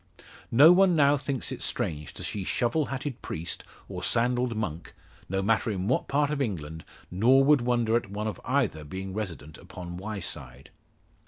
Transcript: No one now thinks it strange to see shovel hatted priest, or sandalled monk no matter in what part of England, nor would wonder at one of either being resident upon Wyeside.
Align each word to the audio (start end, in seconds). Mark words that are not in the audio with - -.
No 0.49 0.71
one 0.71 0.95
now 0.95 1.15
thinks 1.15 1.51
it 1.51 1.61
strange 1.61 2.11
to 2.15 2.23
see 2.23 2.43
shovel 2.43 2.85
hatted 2.85 3.21
priest, 3.21 3.63
or 3.87 4.01
sandalled 4.01 4.55
monk 4.57 4.95
no 5.29 5.43
matter 5.43 5.69
in 5.69 5.87
what 5.87 6.07
part 6.07 6.31
of 6.31 6.41
England, 6.41 6.83
nor 7.11 7.43
would 7.43 7.61
wonder 7.61 7.95
at 7.95 8.09
one 8.09 8.25
of 8.25 8.41
either 8.43 8.83
being 8.83 9.13
resident 9.13 9.59
upon 9.59 9.97
Wyeside. 9.97 10.71